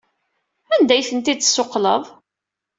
[0.73, 2.03] Anda ay tent-id-tessuqqleḍ?